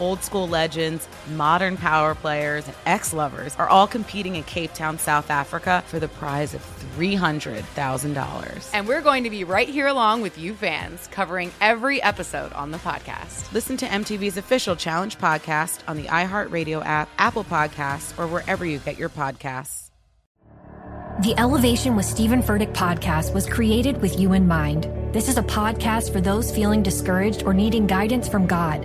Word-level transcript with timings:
Old 0.00 0.22
school 0.22 0.48
legends, 0.48 1.08
modern 1.34 1.76
power 1.76 2.14
players, 2.14 2.66
and 2.66 2.76
ex 2.86 3.12
lovers 3.12 3.54
are 3.56 3.68
all 3.68 3.86
competing 3.86 4.36
in 4.36 4.42
Cape 4.44 4.74
Town, 4.74 4.98
South 4.98 5.30
Africa 5.30 5.82
for 5.86 5.98
the 5.98 6.08
prize 6.08 6.54
of 6.54 6.62
$300,000. 6.96 8.70
And 8.72 8.88
we're 8.88 9.02
going 9.02 9.24
to 9.24 9.30
be 9.30 9.44
right 9.44 9.68
here 9.68 9.86
along 9.86 10.22
with 10.22 10.38
you 10.38 10.54
fans, 10.54 11.06
covering 11.08 11.52
every 11.60 12.02
episode 12.02 12.52
on 12.52 12.70
the 12.70 12.78
podcast. 12.78 13.52
Listen 13.52 13.76
to 13.78 13.86
MTV's 13.86 14.36
official 14.36 14.76
Challenge 14.76 15.18
podcast 15.18 15.80
on 15.88 15.96
the 15.96 16.04
iHeartRadio 16.04 16.84
app, 16.84 17.08
Apple 17.18 17.44
Podcasts, 17.44 18.18
or 18.18 18.26
wherever 18.26 18.64
you 18.64 18.78
get 18.78 18.98
your 18.98 19.08
podcasts. 19.08 19.90
The 21.22 21.38
Elevation 21.38 21.94
with 21.94 22.06
Stephen 22.06 22.42
Furtick 22.42 22.72
podcast 22.74 23.32
was 23.32 23.48
created 23.48 24.02
with 24.02 24.18
you 24.18 24.32
in 24.32 24.48
mind. 24.48 24.90
This 25.14 25.28
is 25.28 25.38
a 25.38 25.44
podcast 25.44 26.12
for 26.12 26.20
those 26.20 26.52
feeling 26.52 26.82
discouraged 26.82 27.44
or 27.44 27.54
needing 27.54 27.86
guidance 27.86 28.28
from 28.28 28.48
God. 28.48 28.84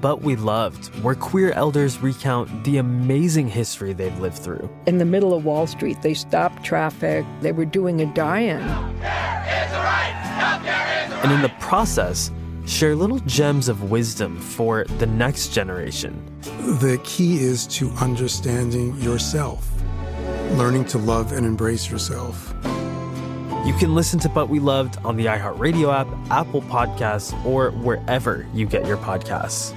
But 0.00 0.22
We 0.22 0.36
Loved, 0.36 0.86
where 1.02 1.14
queer 1.14 1.52
elders 1.52 1.98
recount 1.98 2.64
the 2.64 2.78
amazing 2.78 3.48
history 3.48 3.92
they've 3.92 4.18
lived 4.18 4.38
through. 4.38 4.70
In 4.86 4.98
the 4.98 5.04
middle 5.04 5.34
of 5.34 5.44
Wall 5.44 5.66
Street, 5.66 6.00
they 6.00 6.14
stopped 6.14 6.64
traffic, 6.64 7.26
they 7.42 7.52
were 7.52 7.66
doing 7.66 8.00
a 8.00 8.06
die 8.06 8.40
in. 8.40 8.62
And 11.22 11.32
in 11.32 11.42
the 11.42 11.52
process, 11.60 12.30
share 12.66 12.94
little 12.94 13.18
gems 13.20 13.68
of 13.68 13.90
wisdom 13.90 14.38
for 14.40 14.84
the 14.98 15.06
next 15.06 15.48
generation. 15.48 16.24
The 16.80 16.98
key 17.04 17.38
is 17.40 17.66
to 17.68 17.90
understanding 18.00 18.96
yourself, 18.96 19.68
learning 20.52 20.86
to 20.86 20.98
love 20.98 21.32
and 21.32 21.44
embrace 21.44 21.90
yourself. 21.90 22.54
You 23.66 23.74
can 23.74 23.94
listen 23.94 24.18
to 24.20 24.30
But 24.30 24.48
We 24.48 24.60
Loved 24.60 24.96
on 25.04 25.16
the 25.16 25.26
iHeartRadio 25.26 25.92
app, 25.92 26.08
Apple 26.30 26.62
Podcasts, 26.62 27.34
or 27.44 27.72
wherever 27.72 28.46
you 28.54 28.64
get 28.64 28.86
your 28.86 28.96
podcasts. 28.96 29.76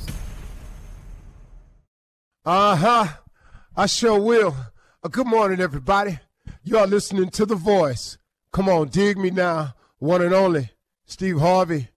Uh 2.43 2.75
huh. 2.75 3.07
I 3.75 3.85
sure 3.85 4.19
will. 4.19 4.55
Uh, 5.03 5.09
good 5.09 5.27
morning, 5.27 5.61
everybody. 5.61 6.17
You 6.63 6.79
are 6.79 6.87
listening 6.87 7.29
to 7.29 7.45
The 7.45 7.53
Voice. 7.53 8.17
Come 8.51 8.67
on, 8.67 8.87
dig 8.87 9.15
me 9.15 9.29
now. 9.29 9.75
One 9.99 10.23
and 10.23 10.33
only. 10.33 10.71
Steve 11.05 11.39
Harvey 11.39 11.89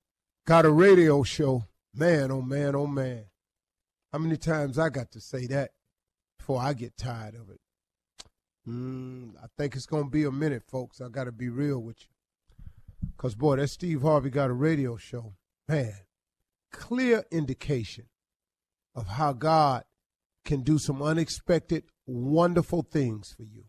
got 0.47 0.67
a 0.67 0.71
radio 0.71 1.23
show. 1.23 1.65
Man, 1.95 2.31
oh 2.31 2.43
man, 2.43 2.77
oh 2.77 2.87
man. 2.87 3.25
How 4.13 4.19
many 4.19 4.37
times 4.37 4.79
I 4.79 4.91
got 4.91 5.13
to 5.13 5.21
say 5.21 5.47
that 5.47 5.71
before 6.37 6.61
I 6.61 6.75
get 6.75 6.99
tired 6.99 7.37
of 7.37 7.49
it? 7.49 7.61
Mm, 8.69 9.37
I 9.43 9.47
think 9.57 9.75
it's 9.75 9.87
going 9.87 10.05
to 10.05 10.11
be 10.11 10.25
a 10.25 10.31
minute, 10.31 10.65
folks. 10.69 11.01
I 11.01 11.09
got 11.09 11.25
to 11.25 11.33
be 11.33 11.49
real 11.49 11.79
with 11.79 12.03
you. 12.03 13.09
Because, 13.17 13.35
boy, 13.35 13.57
that 13.57 13.69
Steve 13.69 14.03
Harvey 14.03 14.29
got 14.29 14.51
a 14.51 14.55
radio 14.55 14.99
show. 14.99 15.37
Man, 15.67 15.95
clear 16.71 17.25
indication 17.31 18.09
of 18.95 19.07
how 19.07 19.33
God 19.33 19.85
can 20.45 20.63
do 20.63 20.79
some 20.79 21.03
unexpected, 21.03 21.85
wonderful 22.07 22.83
things 22.83 23.33
for 23.37 23.45
you 23.45 23.65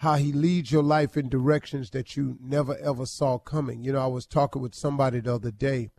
how 0.00 0.16
he 0.16 0.32
leads 0.32 0.70
your 0.70 0.82
life 0.82 1.16
in 1.16 1.28
directions 1.28 1.90
that 1.90 2.16
you 2.16 2.36
never 2.40 2.76
ever 2.78 3.06
saw 3.06 3.38
coming. 3.38 3.82
You 3.82 3.92
know, 3.92 4.00
I 4.00 4.06
was 4.06 4.26
talking 4.26 4.60
with 4.60 4.74
somebody 4.74 5.20
the 5.20 5.34
other 5.34 5.50
day 5.50 5.90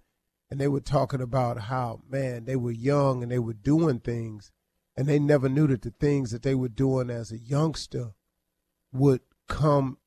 and 0.52 0.60
they 0.60 0.68
were 0.68 0.82
talking 0.82 1.22
about 1.22 1.62
how, 1.62 2.02
man, 2.08 2.46
they 2.46 2.56
were 2.56 2.72
young 2.72 3.24
and 3.24 3.32
they 3.32 3.40
were 3.40 3.54
doing 3.54 4.00
things 4.00 4.52
and 4.96 5.08
they 5.08 5.20
never 5.20 5.50
knew 5.50 5.68
that 5.68 5.82
the 5.82 5.92
things 5.92 6.32
that 6.32 6.44
they 6.44 6.56
were 6.56 6.70
doing 6.70 7.10
as 7.10 7.32
a 7.32 7.40
youngster 7.40 8.12
would 8.92 9.22
come 9.48 9.98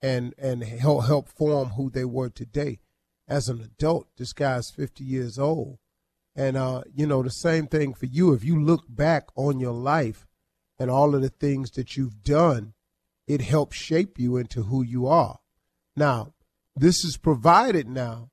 and 0.00 0.34
and 0.38 0.64
help 0.64 1.06
help 1.06 1.28
form 1.28 1.70
who 1.70 1.90
they 1.90 2.04
were 2.04 2.30
today. 2.30 2.80
As 3.28 3.48
an 3.48 3.60
adult, 3.60 4.08
this 4.16 4.32
guy's 4.32 4.70
50 4.70 5.04
years 5.04 5.38
old. 5.38 5.78
And 6.34 6.56
uh, 6.56 6.82
you 6.94 7.06
know, 7.06 7.22
the 7.22 7.30
same 7.30 7.66
thing 7.66 7.94
for 7.94 8.06
you. 8.06 8.32
If 8.32 8.44
you 8.44 8.60
look 8.60 8.84
back 8.88 9.28
on 9.36 9.60
your 9.60 9.74
life 9.74 10.26
and 10.78 10.90
all 10.90 11.14
of 11.14 11.22
the 11.22 11.28
things 11.28 11.70
that 11.72 11.96
you've 11.96 12.22
done, 12.22 12.74
it 13.26 13.42
helps 13.42 13.76
shape 13.76 14.18
you 14.18 14.36
into 14.36 14.64
who 14.64 14.82
you 14.82 15.06
are. 15.06 15.38
Now, 15.94 16.34
this 16.74 17.04
is 17.04 17.16
provided 17.16 17.88
now 17.88 18.30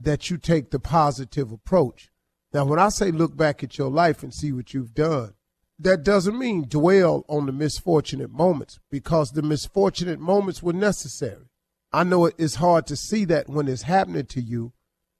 that 0.00 0.30
you 0.30 0.38
take 0.38 0.70
the 0.70 0.80
positive 0.80 1.52
approach. 1.52 2.10
Now, 2.52 2.64
when 2.64 2.78
I 2.78 2.88
say 2.88 3.10
look 3.10 3.36
back 3.36 3.62
at 3.62 3.78
your 3.78 3.90
life 3.90 4.22
and 4.22 4.32
see 4.32 4.52
what 4.52 4.72
you've 4.72 4.94
done, 4.94 5.34
that 5.78 6.04
doesn't 6.04 6.38
mean 6.38 6.66
dwell 6.68 7.24
on 7.28 7.46
the 7.46 7.52
misfortunate 7.52 8.30
moments 8.30 8.78
because 8.90 9.32
the 9.32 9.42
misfortunate 9.42 10.20
moments 10.20 10.62
were 10.62 10.72
necessary. 10.72 11.50
I 11.92 12.04
know 12.04 12.26
it's 12.26 12.56
hard 12.56 12.86
to 12.88 12.96
see 12.96 13.24
that 13.26 13.48
when 13.48 13.68
it's 13.68 13.82
happening 13.82 14.26
to 14.26 14.40
you, 14.40 14.72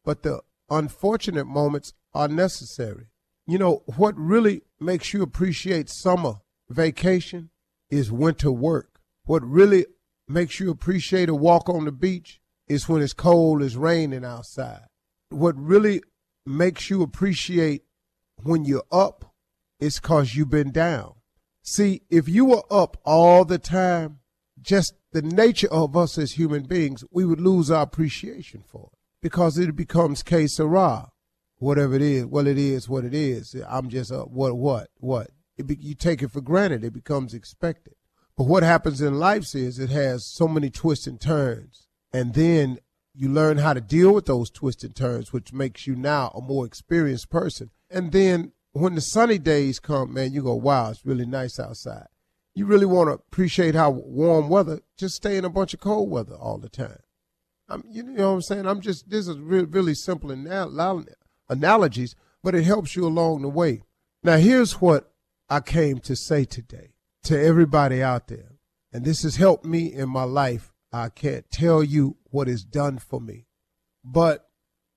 but 0.04 0.22
the 0.22 0.40
unfortunate 0.70 1.46
moments 1.46 1.92
are 2.14 2.28
necessary. 2.28 3.06
You 3.46 3.58
know, 3.58 3.82
what 3.96 4.16
really 4.16 4.62
makes 4.80 5.12
you 5.12 5.22
appreciate 5.22 5.90
summer 5.90 6.36
vacation 6.68 7.50
is 7.90 8.10
winter 8.10 8.50
work. 8.50 9.00
What 9.24 9.42
really 9.44 9.86
makes 10.28 10.60
you 10.60 10.70
appreciate 10.70 11.28
a 11.28 11.34
walk 11.34 11.68
on 11.68 11.84
the 11.84 11.92
beach 11.92 12.40
is 12.68 12.88
when 12.88 13.02
it's 13.02 13.12
cold, 13.12 13.62
it's 13.62 13.74
raining 13.74 14.24
outside. 14.24 14.86
What 15.28 15.56
really 15.56 16.02
makes 16.46 16.88
you 16.88 17.02
appreciate 17.02 17.82
when 18.42 18.64
you're 18.64 18.84
up 18.90 19.34
is 19.80 20.00
because 20.00 20.34
you've 20.34 20.50
been 20.50 20.72
down. 20.72 21.14
See, 21.62 22.02
if 22.10 22.28
you 22.28 22.46
were 22.46 22.62
up 22.70 22.96
all 23.04 23.44
the 23.44 23.58
time, 23.58 24.20
just 24.60 24.94
the 25.12 25.22
nature 25.22 25.70
of 25.70 25.96
us 25.96 26.18
as 26.18 26.32
human 26.32 26.64
beings, 26.64 27.04
we 27.10 27.24
would 27.24 27.40
lose 27.40 27.70
our 27.70 27.82
appreciation 27.82 28.62
for 28.66 28.90
it 28.92 28.98
because 29.22 29.58
it 29.58 29.74
becomes 29.74 30.22
que 30.22 30.46
sera, 30.46 31.10
whatever 31.64 31.94
it 31.94 32.02
is. 32.02 32.26
Well, 32.26 32.46
it 32.46 32.58
is 32.58 32.88
what 32.88 33.04
it 33.04 33.14
is. 33.14 33.56
I'm 33.66 33.88
just 33.88 34.10
a 34.10 34.20
what, 34.20 34.56
what, 34.56 34.90
what. 34.98 35.30
Be, 35.64 35.76
you 35.80 35.94
take 35.94 36.22
it 36.22 36.30
for 36.30 36.40
granted. 36.40 36.84
It 36.84 36.92
becomes 36.92 37.32
expected. 37.32 37.94
But 38.36 38.44
what 38.44 38.62
happens 38.62 39.00
in 39.00 39.18
life 39.18 39.54
is 39.54 39.78
it 39.78 39.90
has 39.90 40.26
so 40.26 40.46
many 40.46 40.68
twists 40.68 41.06
and 41.06 41.20
turns. 41.20 41.86
And 42.12 42.34
then 42.34 42.78
you 43.14 43.28
learn 43.28 43.58
how 43.58 43.72
to 43.72 43.80
deal 43.80 44.12
with 44.12 44.26
those 44.26 44.50
twists 44.50 44.84
and 44.84 44.94
turns, 44.94 45.32
which 45.32 45.52
makes 45.52 45.86
you 45.86 45.94
now 45.94 46.28
a 46.34 46.40
more 46.40 46.66
experienced 46.66 47.30
person. 47.30 47.70
And 47.90 48.12
then 48.12 48.52
when 48.72 48.96
the 48.96 49.00
sunny 49.00 49.38
days 49.38 49.78
come, 49.78 50.12
man, 50.12 50.32
you 50.32 50.42
go, 50.42 50.54
wow, 50.54 50.90
it's 50.90 51.06
really 51.06 51.26
nice 51.26 51.58
outside. 51.58 52.08
You 52.54 52.66
really 52.66 52.86
want 52.86 53.08
to 53.08 53.14
appreciate 53.14 53.74
how 53.74 53.90
warm 53.90 54.48
weather, 54.48 54.80
just 54.98 55.14
stay 55.14 55.36
in 55.36 55.44
a 55.44 55.50
bunch 55.50 55.72
of 55.72 55.80
cold 55.80 56.10
weather 56.10 56.34
all 56.34 56.58
the 56.58 56.68
time. 56.68 56.98
I'm, 57.68 57.84
you 57.88 58.02
know 58.02 58.30
what 58.30 58.34
I'm 58.34 58.42
saying? 58.42 58.66
I'm 58.66 58.80
just, 58.80 59.08
this 59.08 59.28
is 59.28 59.38
really, 59.38 59.66
really 59.66 59.94
simple 59.94 60.30
analogies, 61.48 62.14
but 62.42 62.54
it 62.54 62.64
helps 62.64 62.96
you 62.96 63.06
along 63.06 63.42
the 63.42 63.48
way. 63.48 63.82
Now, 64.22 64.36
here's 64.36 64.80
what 64.80 65.12
I 65.48 65.60
came 65.60 65.98
to 66.00 66.16
say 66.16 66.44
today 66.44 66.94
to 67.24 67.40
everybody 67.40 68.02
out 68.02 68.28
there, 68.28 68.58
and 68.92 69.04
this 69.04 69.22
has 69.22 69.36
helped 69.36 69.64
me 69.64 69.92
in 69.92 70.08
my 70.08 70.24
life. 70.24 70.72
I 70.92 71.08
can't 71.08 71.50
tell 71.50 71.82
you 71.82 72.16
what 72.30 72.48
it's 72.48 72.64
done 72.64 72.98
for 72.98 73.20
me, 73.20 73.46
but 74.04 74.48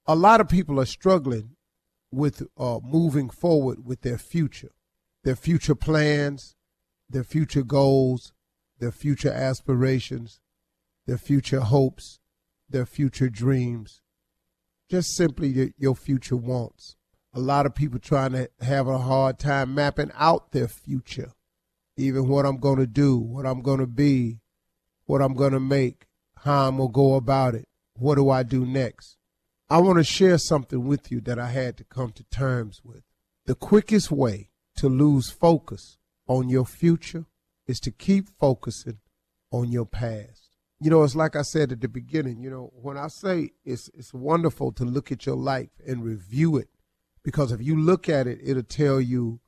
a 0.05 0.15
lot 0.15 0.41
of 0.41 0.47
people 0.47 0.79
are 0.79 0.85
struggling 0.85 1.55
with 2.11 2.47
uh, 2.57 2.79
moving 2.83 3.29
forward 3.29 3.85
with 3.85 4.01
their 4.01 4.17
future, 4.17 4.71
their 5.23 5.35
future 5.35 5.75
plans, 5.75 6.55
their 7.09 7.23
future 7.23 7.63
goals, 7.63 8.33
their 8.79 8.91
future 8.91 9.31
aspirations, 9.31 10.39
their 11.05 11.17
future 11.17 11.61
hopes, 11.61 12.19
their 12.69 12.85
future 12.85 13.29
dreams, 13.29 14.01
just 14.89 15.15
simply 15.15 15.73
your 15.77 15.95
future 15.95 16.37
wants. 16.37 16.95
A 17.33 17.39
lot 17.39 17.65
of 17.65 17.75
people 17.75 17.99
trying 17.99 18.31
to 18.31 18.49
have 18.61 18.87
a 18.87 18.97
hard 18.97 19.37
time 19.37 19.75
mapping 19.75 20.11
out 20.15 20.51
their 20.51 20.67
future, 20.67 21.33
even 21.95 22.27
what 22.27 22.45
I'm 22.45 22.57
going 22.57 22.79
to 22.79 22.87
do, 22.87 23.17
what 23.17 23.45
I'm 23.45 23.61
going 23.61 23.79
to 23.79 23.87
be, 23.87 24.39
what 25.05 25.21
I'm 25.21 25.33
going 25.33 25.53
to 25.53 25.59
make, 25.59 26.07
how 26.37 26.67
I'm 26.67 26.77
going 26.77 26.89
to 26.89 26.93
go 26.93 27.15
about 27.15 27.55
it, 27.55 27.67
what 27.93 28.15
do 28.15 28.29
I 28.29 28.43
do 28.43 28.65
next. 28.65 29.17
I 29.69 29.79
want 29.79 29.97
to 29.97 30.03
share 30.03 30.37
something 30.37 30.87
with 30.87 31.11
you 31.11 31.19
that 31.21 31.37
I 31.37 31.49
had 31.49 31.75
to 31.77 31.83
come 31.83 32.11
to 32.13 32.23
terms 32.25 32.81
with. 32.83 33.03
The 33.45 33.55
quickest 33.55 34.09
way 34.09 34.49
to 34.77 34.87
lose 34.87 35.29
focus 35.29 35.97
on 36.27 36.49
your 36.49 36.65
future 36.65 37.25
is 37.67 37.79
to 37.81 37.91
keep 37.91 38.29
focusing 38.39 38.99
on 39.51 39.71
your 39.71 39.85
past. 39.85 40.46
You 40.79 40.91
know, 40.91 41.03
it's 41.03 41.15
like 41.15 41.35
I 41.35 41.41
said 41.41 41.71
at 41.71 41.81
the 41.81 41.87
beginning, 41.87 42.41
you 42.41 42.49
know, 42.49 42.71
when 42.81 42.97
I 42.97 43.07
say 43.07 43.51
it's 43.65 43.89
it's 43.95 44.13
wonderful 44.13 44.71
to 44.73 44.85
look 44.85 45.11
at 45.11 45.25
your 45.25 45.35
life 45.35 45.71
and 45.85 46.03
review 46.03 46.57
it 46.57 46.69
because 47.23 47.51
if 47.51 47.61
you 47.61 47.79
look 47.79 48.07
at 48.07 48.27
it, 48.27 48.39
it'll 48.43 48.63
tell 48.63 49.01
you 49.01 49.39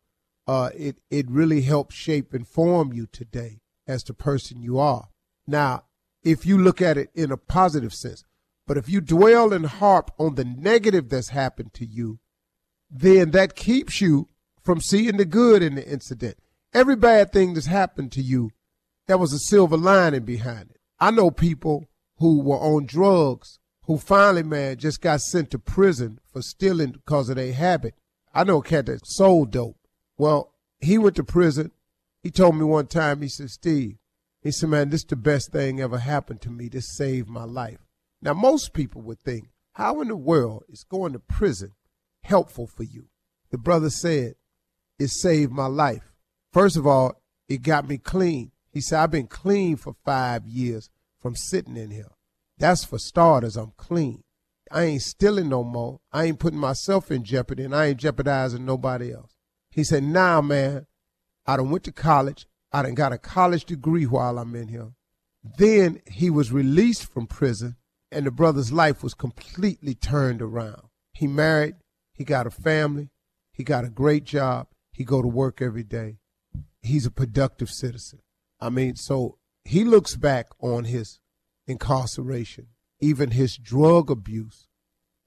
uh, 0.48 0.70
it 0.76 1.00
it 1.12 1.30
really 1.30 1.62
helps 1.62 1.96
shape 1.96 2.34
and 2.34 2.48
form 2.48 2.92
you 2.92 3.06
today 3.06 3.62
as 3.88 4.04
the 4.04 4.14
person 4.14 4.62
you 4.62 4.80
are. 4.80 5.10
Now, 5.46 5.84
if 6.24 6.46
you 6.46 6.58
look 6.58 6.82
at 6.82 6.98
it 6.98 7.10
in 7.14 7.32
a 7.32 7.38
positive 7.38 7.94
sense, 7.94 8.24
but 8.66 8.78
if 8.78 8.90
you 8.90 9.02
dwell 9.02 9.54
and 9.54 9.66
harp 9.66 10.12
on 10.18 10.36
the 10.36 10.46
negative 10.46 11.10
that's 11.10 11.30
happened 11.30 11.74
to 11.76 11.86
you, 11.86 12.20
then 12.90 13.32
that 13.32 13.56
keeps 13.56 14.02
you 14.02 14.30
from 14.64 14.82
seeing 14.82 15.18
the 15.18 15.26
good 15.26 15.62
in 15.62 15.76
the 15.76 15.88
incident. 15.88 16.38
Every 16.74 16.96
bad 16.96 17.32
thing 17.32 17.54
that's 17.54 17.66
happened 17.66 18.12
to 18.14 18.22
you, 18.22 18.52
there 19.08 19.18
was 19.18 19.34
a 19.34 19.40
silver 19.40 19.78
lining 19.78 20.24
behind 20.24 20.72
it. 20.72 20.79
I 21.00 21.12
know 21.12 21.32
people 21.32 21.88
who 22.18 22.42
were 22.42 22.58
on 22.58 22.86
drugs 22.86 23.60
who 23.86 23.98
finally, 23.98 24.44
man, 24.44 24.78
just 24.78 25.02
got 25.02 25.22
sent 25.22 25.50
to 25.52 25.60
prison 25.60 26.20
for 26.32 26.42
stealing 26.42 26.92
because 26.92 27.30
of 27.30 27.38
their 27.38 27.54
habit. 27.54 27.96
I 28.34 28.44
know 28.44 28.58
a 28.58 28.64
cat 28.64 28.86
that 28.86 29.08
sold 29.08 29.52
dope. 29.52 29.78
Well, 30.18 30.54
he 30.80 30.98
went 30.98 31.16
to 31.16 31.24
prison. 31.24 31.72
He 32.22 32.30
told 32.30 32.56
me 32.56 32.66
one 32.66 32.88
time, 32.88 33.22
he 33.22 33.30
said, 33.30 33.50
Steve, 33.50 33.98
he 34.42 34.52
said, 34.52 34.70
man, 34.70 34.90
this 34.90 35.02
is 35.02 35.08
the 35.08 35.16
best 35.16 35.52
thing 35.52 35.80
ever 35.80 35.98
happened 35.98 36.42
to 36.42 36.50
me. 36.50 36.68
This 36.68 36.96
saved 36.96 37.30
my 37.30 37.46
life. 37.46 37.80
Now, 38.22 38.34
most 38.34 38.74
people 38.74 39.02
would 39.02 39.20
think, 39.20 39.50
how 39.74 40.02
in 40.02 40.10
the 40.10 40.16
world 40.16 40.64
is 40.70 40.84
going 40.84 41.14
to 41.14 41.20
prison 41.20 41.72
helpful 42.24 42.68
for 42.68 42.84
you? 42.84 43.08
The 43.50 43.58
brother 43.58 43.90
said, 43.90 44.36
it 45.00 45.08
saved 45.08 45.52
my 45.52 45.68
life. 45.68 46.14
First 46.52 46.76
of 46.76 46.86
all, 46.86 47.22
it 47.48 47.62
got 47.62 47.88
me 47.88 47.98
clean. 47.98 48.52
He 48.80 48.82
said, 48.82 49.02
I've 49.02 49.12
been 49.12 49.28
clean 49.28 49.76
for 49.76 49.94
five 50.06 50.48
years 50.48 50.90
from 51.20 51.36
sitting 51.36 51.76
in 51.76 51.92
here. 51.92 52.14
That's 52.58 52.86
for 52.86 52.98
starters. 52.98 53.58
I'm 53.58 53.74
clean. 53.76 54.24
I 54.72 54.84
ain't 54.84 55.02
stealing 55.02 55.50
no 55.50 55.66
more. 55.66 56.00
I 56.14 56.24
ain't 56.24 56.40
putting 56.40 56.62
myself 56.62 57.12
in 57.12 57.26
jeopardy 57.26 57.66
and 57.66 57.76
I 57.76 57.88
ain't 57.88 58.00
jeopardizing 58.00 58.64
nobody 58.64 59.14
else. 59.14 59.36
He 59.70 59.84
said, 59.84 60.04
now, 60.04 60.36
nah, 60.36 60.42
man, 60.44 60.88
I 61.46 61.58
done 61.58 61.72
went 61.72 61.84
to 61.84 61.92
college. 61.92 62.48
I 62.72 62.84
done 62.84 62.94
got 62.94 63.12
a 63.12 63.18
college 63.18 63.66
degree 63.66 64.06
while 64.06 64.40
I'm 64.40 64.56
in 64.56 64.70
here. 64.70 64.94
Then 65.58 66.02
he 66.10 66.30
was 66.30 66.54
released 66.54 67.12
from 67.12 67.28
prison 67.28 67.76
and 68.14 68.26
the 68.26 68.32
brother's 68.32 68.72
life 68.72 69.04
was 69.04 69.14
completely 69.14 69.94
turned 69.94 70.42
around. 70.42 70.84
He 71.12 71.28
married. 71.28 71.76
He 72.14 72.24
got 72.24 72.48
a 72.48 72.50
family. 72.50 73.10
He 73.52 73.66
got 73.66 73.84
a 73.84 73.90
great 73.90 74.24
job. 74.24 74.68
He 74.94 75.04
go 75.04 75.22
to 75.22 75.28
work 75.28 75.62
every 75.62 75.84
day 75.84 76.20
he's 76.82 77.06
a 77.06 77.12
productive 77.12 77.70
citizen. 77.70 78.20
I 78.60 78.70
mean, 78.70 78.96
so 78.96 79.38
he 79.64 79.84
looks 79.84 80.16
back 80.16 80.48
on 80.60 80.86
his 80.86 81.20
incarceration, 81.68 82.68
even 83.00 83.32
his 83.32 83.58
drug 83.58 84.10
abuse, 84.10 84.68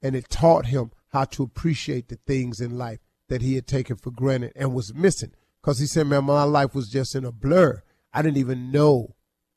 and 0.02 0.14
it 0.14 0.28
taught 0.28 0.66
him 0.66 0.90
how 1.12 1.24
to 1.24 1.42
appreciate 1.42 2.08
the 2.08 2.18
things 2.26 2.60
in 2.60 2.76
life 2.76 3.00
that 3.28 3.42
he 3.42 3.54
had 3.54 3.66
taken 3.66 3.96
for 3.96 4.10
granted 4.10 4.52
and 4.56 4.74
was 4.74 4.94
missing. 4.94 5.32
Because 5.60 5.78
he 5.78 5.86
said, 5.86 6.06
man, 6.06 6.24
my 6.24 6.42
life 6.42 6.74
was 6.74 6.88
just 6.88 7.14
in 7.14 7.24
a 7.24 7.32
blur. 7.32 7.82
I 8.12 8.22
didn't 8.22 8.38
even 8.38 8.70
know 8.70 9.14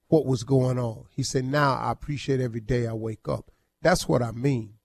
what 0.07 0.25
was 0.25 0.44
going 0.44 0.77
on. 0.77 1.06
He 1.10 1.24
said, 1.24 1.45
now 1.45 1.74
I 1.74 1.92
appreciate 1.92 2.39
every 2.39 2.62
day 2.62 2.88
I 2.88 2.94
wake 2.94 3.27
up. 3.27 3.51
That's 3.81 4.07
what 4.07 4.22
I 4.22 4.31
mean. 4.31 4.75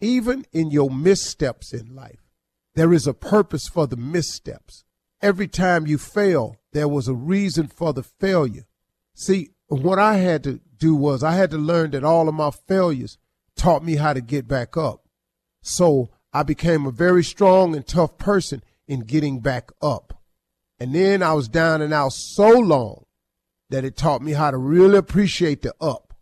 Even 0.00 0.44
in 0.52 0.70
your 0.70 0.90
missteps 0.90 1.72
in 1.72 1.94
life, 1.94 2.28
there 2.74 2.92
is 2.92 3.06
a 3.06 3.14
purpose 3.14 3.66
for 3.66 3.86
the 3.86 3.96
missteps 3.96 4.84
every 5.20 5.48
time 5.48 5.86
you 5.86 5.98
fail, 5.98 6.56
there 6.72 6.88
was 6.88 7.08
a 7.08 7.14
reason 7.14 7.66
for 7.66 7.92
the 7.92 8.02
failure. 8.02 8.66
See, 9.14 9.50
what 9.66 9.98
I 9.98 10.16
had 10.16 10.44
to 10.44 10.60
do 10.76 10.94
was 10.94 11.22
I 11.22 11.32
had 11.32 11.50
to 11.50 11.58
learn 11.58 11.90
that 11.90 12.04
all 12.04 12.28
of 12.28 12.34
my 12.34 12.50
failures 12.50 13.18
taught 13.56 13.84
me 13.84 13.96
how 13.96 14.12
to 14.12 14.20
get 14.20 14.46
back 14.46 14.76
up. 14.76 15.04
So 15.62 16.10
I 16.32 16.42
became 16.42 16.86
a 16.86 16.92
very 16.92 17.24
strong 17.24 17.74
and 17.74 17.86
tough 17.86 18.16
person 18.16 18.62
in 18.86 19.00
getting 19.00 19.40
back 19.40 19.70
up. 19.82 20.22
And 20.78 20.94
then 20.94 21.22
I 21.22 21.32
was 21.34 21.48
down 21.48 21.82
and 21.82 21.92
out 21.92 22.12
so 22.12 22.50
long 22.50 23.04
that 23.70 23.84
it 23.84 23.96
taught 23.96 24.22
me 24.22 24.32
how 24.32 24.50
to 24.50 24.56
really 24.56 24.96
appreciate 24.96 25.62
the 25.62 25.74
up. 25.80 26.14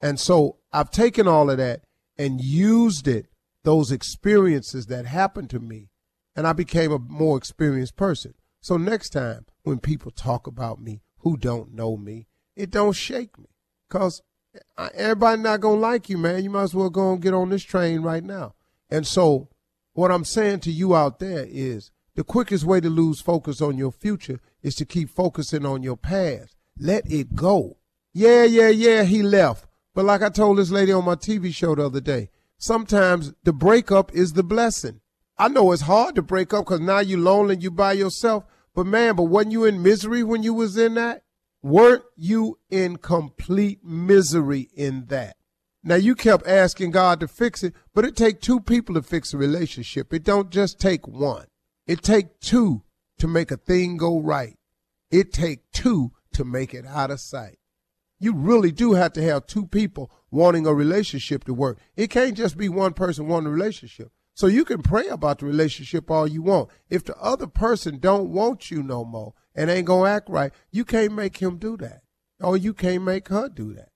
And 0.00 0.18
so 0.18 0.56
I've 0.72 0.90
taken 0.90 1.28
all 1.28 1.50
of 1.50 1.58
that 1.58 1.82
and 2.16 2.40
used 2.40 3.06
it, 3.06 3.26
those 3.64 3.92
experiences 3.92 4.86
that 4.86 5.06
happened 5.06 5.50
to 5.50 5.60
me, 5.60 5.90
and 6.34 6.46
I 6.46 6.52
became 6.52 6.92
a 6.92 6.98
more 6.98 7.36
experienced 7.36 7.96
person. 7.96 8.34
So 8.60 8.76
next 8.76 9.10
time 9.10 9.46
when 9.62 9.78
people 9.78 10.10
talk 10.10 10.46
about 10.46 10.80
me 10.80 11.02
who 11.18 11.36
don't 11.36 11.74
know 11.74 11.96
me, 11.96 12.26
it 12.56 12.70
don't 12.70 12.92
shake 12.92 13.38
me. 13.38 13.46
Cause 13.88 14.22
everybody 14.94 15.40
not 15.42 15.60
gonna 15.60 15.80
like 15.80 16.08
you, 16.08 16.18
man. 16.18 16.44
You 16.44 16.50
might 16.50 16.64
as 16.64 16.74
well 16.74 16.90
go 16.90 17.12
and 17.12 17.22
get 17.22 17.34
on 17.34 17.50
this 17.50 17.62
train 17.62 18.02
right 18.02 18.24
now. 18.24 18.54
And 18.90 19.06
so 19.06 19.48
what 19.92 20.10
I'm 20.10 20.24
saying 20.24 20.60
to 20.60 20.70
you 20.70 20.94
out 20.94 21.18
there 21.18 21.46
is 21.48 21.90
the 22.14 22.24
quickest 22.24 22.64
way 22.64 22.80
to 22.80 22.90
lose 22.90 23.20
focus 23.20 23.60
on 23.60 23.78
your 23.78 23.92
future 23.92 24.40
is 24.62 24.74
to 24.76 24.84
keep 24.84 25.10
focusing 25.10 25.64
on 25.64 25.82
your 25.82 25.96
past. 25.96 26.56
Let 26.78 27.10
it 27.10 27.34
go. 27.34 27.76
Yeah, 28.12 28.44
yeah, 28.44 28.68
yeah, 28.68 29.04
he 29.04 29.22
left. 29.22 29.66
But 29.94 30.04
like 30.04 30.22
I 30.22 30.28
told 30.28 30.58
this 30.58 30.70
lady 30.70 30.92
on 30.92 31.04
my 31.04 31.14
TV 31.14 31.54
show 31.54 31.74
the 31.74 31.86
other 31.86 32.00
day, 32.00 32.30
sometimes 32.56 33.34
the 33.44 33.52
breakup 33.52 34.12
is 34.14 34.32
the 34.32 34.42
blessing. 34.42 35.00
I 35.38 35.48
know 35.48 35.70
it's 35.70 35.82
hard 35.82 36.16
to 36.16 36.22
break 36.22 36.52
up 36.52 36.64
because 36.66 36.80
now 36.80 36.98
you're 36.98 37.20
lonely, 37.20 37.56
you 37.56 37.70
by 37.70 37.92
yourself. 37.92 38.44
But 38.74 38.86
man, 38.86 39.14
but 39.14 39.24
weren't 39.24 39.52
you 39.52 39.64
in 39.64 39.82
misery 39.82 40.24
when 40.24 40.42
you 40.42 40.52
was 40.52 40.76
in 40.76 40.94
that? 40.94 41.22
Weren't 41.62 42.02
you 42.16 42.58
in 42.70 42.96
complete 42.96 43.84
misery 43.84 44.68
in 44.74 45.06
that? 45.06 45.36
Now 45.84 45.94
you 45.94 46.14
kept 46.14 46.46
asking 46.46 46.90
God 46.90 47.20
to 47.20 47.28
fix 47.28 47.62
it, 47.62 47.74
but 47.94 48.04
it 48.04 48.16
take 48.16 48.40
two 48.40 48.60
people 48.60 48.94
to 48.94 49.02
fix 49.02 49.32
a 49.32 49.38
relationship. 49.38 50.12
It 50.12 50.24
don't 50.24 50.50
just 50.50 50.80
take 50.80 51.06
one. 51.06 51.46
It 51.86 52.02
take 52.02 52.40
two 52.40 52.82
to 53.18 53.28
make 53.28 53.50
a 53.50 53.56
thing 53.56 53.96
go 53.96 54.20
right. 54.20 54.56
It 55.10 55.32
take 55.32 55.70
two 55.72 56.12
to 56.32 56.44
make 56.44 56.74
it 56.74 56.84
out 56.84 57.10
of 57.10 57.20
sight. 57.20 57.58
You 58.20 58.34
really 58.34 58.72
do 58.72 58.94
have 58.94 59.12
to 59.12 59.22
have 59.22 59.46
two 59.46 59.66
people 59.66 60.10
wanting 60.30 60.66
a 60.66 60.74
relationship 60.74 61.44
to 61.44 61.54
work. 61.54 61.78
It 61.96 62.10
can't 62.10 62.36
just 62.36 62.56
be 62.56 62.68
one 62.68 62.92
person 62.92 63.28
wanting 63.28 63.46
a 63.46 63.52
relationship. 63.52 64.10
So 64.38 64.46
you 64.46 64.64
can 64.64 64.82
pray 64.82 65.08
about 65.08 65.40
the 65.40 65.46
relationship 65.46 66.12
all 66.12 66.28
you 66.28 66.42
want. 66.42 66.68
If 66.88 67.02
the 67.02 67.16
other 67.16 67.48
person 67.48 67.98
don't 67.98 68.30
want 68.30 68.70
you 68.70 68.84
no 68.84 69.04
more 69.04 69.34
and 69.52 69.68
ain't 69.68 69.88
gonna 69.88 70.08
act 70.08 70.28
right, 70.28 70.52
you 70.70 70.84
can't 70.84 71.12
make 71.12 71.38
him 71.38 71.56
do 71.56 71.76
that. 71.78 72.02
Or 72.38 72.56
you 72.56 72.72
can't 72.72 73.02
make 73.02 73.30
her 73.30 73.48
do 73.48 73.74
that. 73.74 73.88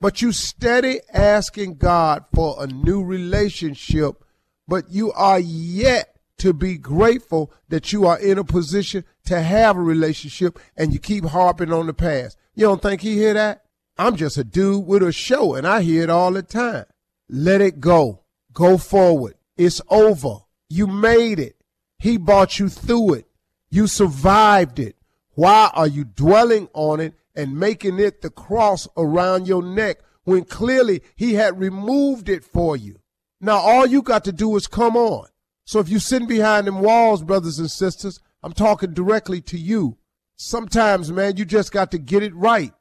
But 0.00 0.22
you 0.22 0.30
steady 0.30 1.00
asking 1.12 1.78
God 1.78 2.26
for 2.32 2.62
a 2.62 2.68
new 2.68 3.02
relationship, 3.02 4.22
but 4.68 4.88
you 4.88 5.10
are 5.14 5.40
yet 5.40 6.14
to 6.38 6.52
be 6.52 6.78
grateful 6.78 7.52
that 7.68 7.92
you 7.92 8.06
are 8.06 8.20
in 8.20 8.38
a 8.38 8.44
position 8.44 9.02
to 9.24 9.42
have 9.42 9.76
a 9.76 9.80
relationship 9.80 10.60
and 10.76 10.92
you 10.92 11.00
keep 11.00 11.24
harping 11.24 11.72
on 11.72 11.88
the 11.88 11.92
past. 11.92 12.36
You 12.54 12.66
don't 12.66 12.80
think 12.80 13.00
he 13.00 13.16
hear 13.16 13.34
that? 13.34 13.64
I'm 13.96 14.14
just 14.14 14.38
a 14.38 14.44
dude 14.44 14.86
with 14.86 15.02
a 15.02 15.10
show 15.10 15.56
and 15.56 15.66
I 15.66 15.82
hear 15.82 16.04
it 16.04 16.10
all 16.10 16.30
the 16.30 16.44
time. 16.44 16.84
Let 17.28 17.60
it 17.60 17.80
go. 17.80 18.22
Go 18.52 18.78
forward. 18.78 19.34
It's 19.58 19.82
over. 19.90 20.38
You 20.70 20.86
made 20.86 21.40
it. 21.40 21.56
He 21.98 22.16
brought 22.16 22.58
you 22.58 22.68
through 22.68 23.14
it. 23.14 23.26
You 23.70 23.88
survived 23.88 24.78
it. 24.78 24.96
Why 25.34 25.70
are 25.74 25.86
you 25.86 26.04
dwelling 26.04 26.68
on 26.72 27.00
it 27.00 27.14
and 27.34 27.58
making 27.58 27.98
it 27.98 28.22
the 28.22 28.30
cross 28.30 28.88
around 28.96 29.46
your 29.46 29.62
neck 29.62 29.98
when 30.24 30.44
clearly 30.44 31.02
he 31.16 31.34
had 31.34 31.58
removed 31.58 32.28
it 32.28 32.44
for 32.44 32.76
you? 32.76 33.00
Now 33.40 33.56
all 33.58 33.86
you 33.86 34.02
got 34.02 34.24
to 34.24 34.32
do 34.32 34.54
is 34.56 34.66
come 34.66 34.96
on. 34.96 35.26
So 35.64 35.80
if 35.80 35.88
you're 35.88 36.00
sitting 36.00 36.28
behind 36.28 36.66
them 36.66 36.80
walls, 36.80 37.22
brothers 37.22 37.58
and 37.58 37.70
sisters, 37.70 38.20
I'm 38.42 38.52
talking 38.52 38.94
directly 38.94 39.40
to 39.42 39.58
you. 39.58 39.98
Sometimes, 40.36 41.10
man, 41.10 41.36
you 41.36 41.44
just 41.44 41.72
got 41.72 41.90
to 41.90 41.98
get 41.98 42.22
it 42.22 42.34
right. 42.34 42.72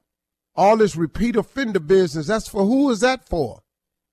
All 0.56 0.78
this 0.78 0.96
repeat 0.96 1.36
offender 1.36 1.80
business, 1.80 2.28
that's 2.28 2.48
for 2.48 2.64
who 2.64 2.90
is 2.92 3.00
that 3.02 3.28
for? 3.28 3.62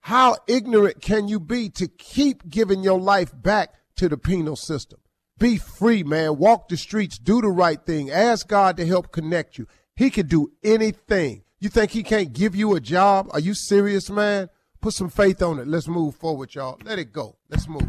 How 0.04 0.37
ignorant 0.46 1.00
can 1.00 1.28
you 1.28 1.40
be 1.40 1.70
to 1.70 1.88
keep 1.88 2.50
giving 2.50 2.82
your 2.82 3.00
life 3.00 3.32
back 3.34 3.73
to 3.96 4.06
the 4.06 4.18
penal 4.18 4.54
system? 4.54 5.00
Be 5.38 5.56
free, 5.56 6.02
man. 6.02 6.37
Walk 6.37 6.68
the 6.68 6.76
streets, 6.76 7.16
do 7.16 7.40
the 7.40 7.49
right 7.49 7.82
thing. 7.82 8.11
Ask 8.11 8.46
God 8.46 8.76
to 8.76 8.87
help 8.87 9.12
connect 9.12 9.56
you. 9.56 9.66
He 9.96 10.11
can 10.11 10.26
do 10.26 10.52
anything. 10.62 11.44
You 11.58 11.70
think 11.70 11.92
he 11.92 12.02
can't 12.02 12.34
give 12.34 12.54
you 12.54 12.75
a 12.75 12.80
job? 12.80 13.30
Are 13.30 13.40
you 13.40 13.54
serious, 13.54 14.11
man? 14.11 14.50
Put 14.82 14.92
some 14.92 15.08
faith 15.08 15.40
on 15.40 15.58
it. 15.58 15.66
Let's 15.66 15.88
move 15.88 16.16
forward, 16.16 16.54
y'all. 16.54 16.78
Let 16.84 16.99
it 16.99 17.11
go. 17.11 17.38
Let's 17.49 17.66
move. 17.66 17.88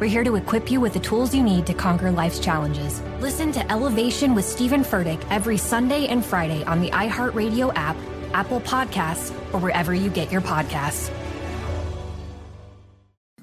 We're 0.00 0.06
here 0.06 0.24
to 0.24 0.36
equip 0.36 0.70
you 0.70 0.80
with 0.80 0.94
the 0.94 1.00
tools 1.00 1.34
you 1.34 1.42
need 1.42 1.66
to 1.66 1.74
conquer 1.74 2.10
life's 2.10 2.38
challenges. 2.38 3.02
Listen 3.20 3.52
to 3.52 3.70
Elevation 3.70 4.34
with 4.34 4.46
Stephen 4.46 4.82
Furtick 4.82 5.22
every 5.28 5.58
Sunday 5.58 6.06
and 6.06 6.24
Friday 6.24 6.64
on 6.64 6.80
the 6.80 6.88
iHeartRadio 6.88 7.70
app, 7.74 7.96
Apple 8.32 8.62
Podcasts, 8.62 9.30
or 9.52 9.60
wherever 9.60 9.92
you 9.92 10.08
get 10.08 10.32
your 10.32 10.40
podcasts. 10.40 11.12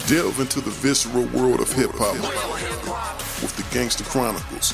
Delve 0.07 0.39
into 0.39 0.59
the 0.59 0.71
visceral 0.71 1.25
world 1.25 1.59
of 1.59 1.71
hip 1.71 1.91
hop 1.93 2.15
with 3.43 3.55
the 3.55 3.75
Gangster 3.75 4.03
Chronicles 4.05 4.73